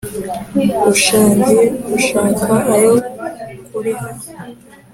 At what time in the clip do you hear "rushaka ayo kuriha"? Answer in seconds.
1.91-4.09